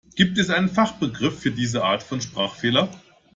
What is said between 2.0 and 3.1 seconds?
von Sprachfehler?